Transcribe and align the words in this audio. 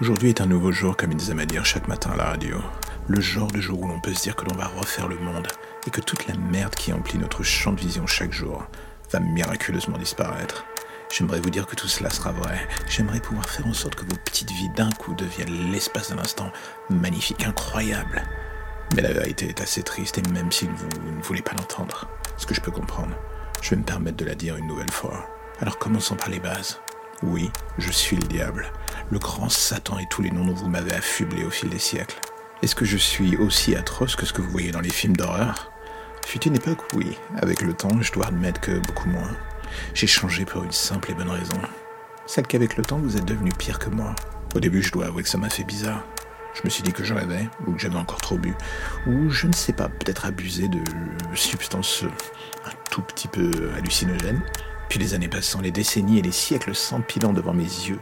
Aujourd'hui 0.00 0.30
est 0.30 0.40
un 0.40 0.46
nouveau 0.46 0.72
jour, 0.72 0.96
comme 0.96 1.12
ils 1.12 1.30
aiment 1.30 1.38
à 1.38 1.46
dire 1.46 1.64
chaque 1.64 1.86
matin 1.86 2.10
à 2.10 2.16
la 2.16 2.24
radio. 2.24 2.56
Le 3.06 3.20
genre 3.20 3.46
de 3.52 3.60
jour 3.60 3.80
où 3.80 3.86
l'on 3.86 4.00
peut 4.00 4.12
se 4.12 4.24
dire 4.24 4.34
que 4.34 4.44
l'on 4.44 4.56
va 4.56 4.66
refaire 4.66 5.06
le 5.06 5.18
monde 5.18 5.46
et 5.86 5.90
que 5.90 6.00
toute 6.00 6.26
la 6.26 6.34
merde 6.34 6.74
qui 6.74 6.92
emplit 6.92 7.16
notre 7.16 7.44
champ 7.44 7.72
de 7.72 7.80
vision 7.80 8.04
chaque 8.04 8.32
jour 8.32 8.66
va 9.12 9.20
miraculeusement 9.20 9.96
disparaître. 9.96 10.64
J'aimerais 11.12 11.38
vous 11.38 11.50
dire 11.50 11.68
que 11.68 11.76
tout 11.76 11.86
cela 11.86 12.10
sera 12.10 12.32
vrai. 12.32 12.66
J'aimerais 12.88 13.20
pouvoir 13.20 13.48
faire 13.48 13.68
en 13.68 13.72
sorte 13.72 13.94
que 13.94 14.04
vos 14.04 14.18
petites 14.24 14.50
vies 14.50 14.70
d'un 14.70 14.90
coup 14.90 15.14
deviennent 15.14 15.70
l'espace 15.70 16.10
d'un 16.10 16.18
instant 16.18 16.50
magnifique, 16.90 17.44
incroyable. 17.44 18.24
Mais 18.96 19.02
la 19.02 19.12
vérité 19.12 19.48
est 19.48 19.60
assez 19.60 19.84
triste 19.84 20.18
et 20.18 20.28
même 20.32 20.50
si 20.50 20.66
vous 20.66 21.12
ne 21.12 21.22
voulez 21.22 21.42
pas 21.42 21.52
l'entendre, 21.52 22.08
ce 22.36 22.46
que 22.46 22.54
je 22.54 22.60
peux 22.60 22.72
comprendre, 22.72 23.14
je 23.62 23.70
vais 23.70 23.76
me 23.76 23.84
permettre 23.84 24.16
de 24.16 24.24
la 24.24 24.34
dire 24.34 24.56
une 24.56 24.66
nouvelle 24.66 24.90
fois. 24.90 25.24
Alors 25.60 25.78
commençons 25.78 26.16
par 26.16 26.30
les 26.30 26.40
bases. 26.40 26.80
Oui, 27.22 27.50
je 27.78 27.90
suis 27.90 28.16
le 28.16 28.26
diable, 28.26 28.70
le 29.10 29.18
grand 29.18 29.48
Satan 29.48 29.98
et 29.98 30.06
tous 30.08 30.22
les 30.22 30.30
noms 30.30 30.44
dont 30.44 30.54
vous 30.54 30.68
m'avez 30.68 30.94
affublé 30.94 31.44
au 31.44 31.50
fil 31.50 31.68
des 31.68 31.78
siècles. 31.78 32.20
Est-ce 32.62 32.74
que 32.74 32.84
je 32.84 32.96
suis 32.96 33.36
aussi 33.36 33.74
atroce 33.74 34.16
que 34.16 34.26
ce 34.26 34.32
que 34.32 34.40
vous 34.40 34.50
voyez 34.50 34.70
dans 34.70 34.80
les 34.80 34.90
films 34.90 35.16
d'horreur? 35.16 35.70
Fut 36.24 36.44
une 36.44 36.56
époque, 36.56 36.80
oui. 36.94 37.18
Avec 37.36 37.62
le 37.62 37.74
temps, 37.74 38.00
je 38.00 38.12
dois 38.12 38.26
admettre 38.26 38.60
que 38.60 38.78
beaucoup 38.78 39.08
moins. 39.08 39.30
J'ai 39.92 40.06
changé 40.06 40.44
pour 40.44 40.64
une 40.64 40.72
simple 40.72 41.10
et 41.10 41.14
bonne 41.14 41.30
raison. 41.30 41.60
Celle 42.26 42.46
qu'avec 42.46 42.76
le 42.76 42.84
temps, 42.84 42.98
vous 42.98 43.16
êtes 43.16 43.26
devenu 43.26 43.50
pire 43.50 43.78
que 43.78 43.90
moi. 43.90 44.14
Au 44.54 44.60
début, 44.60 44.82
je 44.82 44.92
dois 44.92 45.06
avouer 45.06 45.22
que 45.22 45.28
ça 45.28 45.36
m'a 45.36 45.50
fait 45.50 45.64
bizarre. 45.64 46.02
Je 46.54 46.60
me 46.64 46.70
suis 46.70 46.82
dit 46.82 46.92
que 46.92 47.04
je 47.04 47.12
rêvais, 47.12 47.48
ou 47.66 47.72
que 47.72 47.80
j'avais 47.80 47.98
encore 47.98 48.20
trop 48.20 48.38
bu, 48.38 48.54
ou 49.08 49.28
je 49.28 49.48
ne 49.48 49.52
sais 49.52 49.72
pas, 49.72 49.88
peut-être 49.88 50.24
abusé 50.24 50.68
de 50.68 50.80
substances 51.34 52.04
un 52.64 52.70
tout 52.90 53.02
petit 53.02 53.26
peu 53.26 53.50
hallucinogènes. 53.76 54.40
Puis 54.88 54.98
les 54.98 55.14
années 55.14 55.28
passant, 55.28 55.60
les 55.60 55.70
décennies 55.70 56.18
et 56.18 56.22
les 56.22 56.32
siècles 56.32 56.74
s'empilant 56.74 57.32
devant 57.32 57.54
mes 57.54 57.62
yeux, 57.62 58.00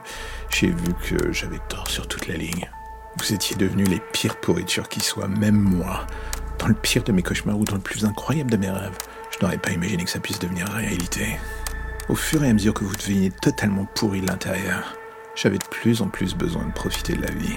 j'ai 0.51 0.69
vu 0.69 0.95
que 1.03 1.33
j'avais 1.33 1.61
tort 1.69 1.89
sur 1.89 2.07
toute 2.07 2.27
la 2.27 2.37
ligne. 2.37 2.71
Vous 3.19 3.33
étiez 3.33 3.57
devenus 3.57 3.89
les 3.89 4.01
pires 4.13 4.41
pourritures 4.41 4.89
qui 4.89 5.01
soient, 5.01 5.29
même 5.29 5.59
moi. 5.59 6.07
Dans 6.59 6.67
le 6.67 6.75
pire 6.75 7.05
de 7.05 7.13
mes 7.13 7.23
cauchemars 7.23 7.59
ou 7.59 7.65
dans 7.65 7.75
le 7.75 7.81
plus 7.81 8.05
incroyable 8.05 8.51
de 8.51 8.57
mes 8.57 8.71
rêves, 8.71 8.97
je 9.31 9.45
n'aurais 9.45 9.59
pas 9.59 9.71
imaginé 9.71 10.05
que 10.05 10.11
ça 10.11 10.21
puisse 10.21 10.39
devenir 10.39 10.69
réalité. 10.69 11.39
Au 12.09 12.15
fur 12.15 12.43
et 12.45 12.49
à 12.49 12.53
mesure 12.53 12.75
que 12.75 12.85
vous 12.85 12.97
deveniez 12.97 13.31
totalement 13.31 13.85
pourri 13.95 14.21
de 14.21 14.27
l'intérieur, 14.27 14.97
j'avais 15.35 15.59
de 15.59 15.65
plus 15.65 16.03
en 16.03 16.09
plus 16.09 16.35
besoin 16.35 16.65
de 16.65 16.73
profiter 16.73 17.15
de 17.15 17.23
la 17.23 17.31
vie. 17.31 17.57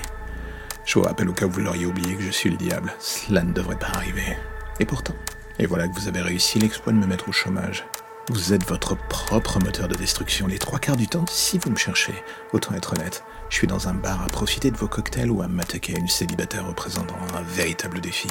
Je 0.85 0.99
vous 0.99 1.05
rappelle 1.05 1.29
au 1.29 1.33
cas 1.33 1.45
où 1.45 1.49
vous 1.49 1.61
l'auriez 1.61 1.85
oublié 1.85 2.15
que 2.15 2.21
je 2.21 2.31
suis 2.31 2.49
le 2.49 2.57
diable, 2.57 2.93
cela 2.99 3.43
ne 3.43 3.53
devrait 3.53 3.79
pas 3.79 3.87
arriver. 3.87 4.37
Et 4.79 4.85
pourtant, 4.85 5.15
et 5.57 5.65
voilà 5.65 5.87
que 5.87 5.93
vous 5.93 6.07
avez 6.07 6.21
réussi 6.21 6.59
l'exploit 6.59 6.93
de 6.93 6.97
me 6.97 7.07
mettre 7.07 7.29
au 7.29 7.31
chômage. 7.31 7.85
Vous 8.29 8.53
êtes 8.53 8.67
votre 8.67 8.95
propre 9.07 9.59
moteur 9.59 9.87
de 9.87 9.93
destruction 9.93 10.47
les 10.47 10.57
trois 10.57 10.79
quarts 10.79 10.95
du 10.95 11.07
temps 11.07 11.25
si 11.29 11.59
vous 11.59 11.69
me 11.69 11.75
cherchez. 11.75 12.15
Autant 12.53 12.73
être 12.73 12.93
honnête, 12.93 13.23
je 13.49 13.55
suis 13.55 13.67
dans 13.67 13.87
un 13.87 13.93
bar 13.93 14.23
à 14.23 14.27
profiter 14.27 14.71
de 14.71 14.77
vos 14.77 14.87
cocktails 14.87 15.29
ou 15.29 15.43
à 15.43 15.47
m'attaquer 15.47 15.95
à 15.95 15.99
une 15.99 16.07
célibataire 16.07 16.65
représentant 16.65 17.17
un 17.35 17.43
véritable 17.43 18.01
défi. 18.01 18.29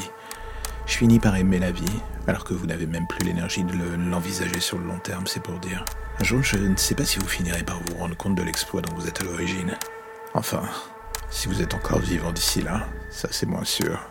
Je 0.87 0.97
finis 0.97 1.21
par 1.21 1.37
aimer 1.37 1.61
la 1.61 1.71
vie, 1.71 1.85
alors 2.27 2.43
que 2.43 2.55
vous 2.55 2.67
n'avez 2.67 2.87
même 2.87 3.07
plus 3.07 3.25
l'énergie 3.25 3.63
de 3.63 3.73
l'envisager 4.11 4.59
sur 4.59 4.79
le 4.79 4.87
long 4.87 4.99
terme, 4.99 5.29
c'est 5.29 5.43
pour 5.43 5.61
dire. 5.61 5.85
Un 6.19 6.25
jour, 6.25 6.43
je 6.43 6.57
ne 6.57 6.77
sais 6.77 6.97
pas 6.97 7.05
si 7.05 7.21
vous 7.21 7.29
finirez 7.29 7.63
par 7.63 7.79
vous 7.79 7.97
rendre 7.97 8.17
compte 8.17 8.35
de 8.35 8.43
l'exploit 8.43 8.83
dont 8.83 8.95
vous 8.97 9.07
êtes 9.07 9.21
à 9.21 9.25
l'origine. 9.25 9.79
Enfin, 10.35 10.63
si 11.31 11.47
vous 11.47 11.63
êtes 11.63 11.73
encore 11.73 12.01
vivant 12.01 12.33
d'ici 12.33 12.63
là, 12.63 12.89
ça 13.11 13.29
c'est 13.31 13.47
moins 13.47 13.65
sûr. 13.65 14.11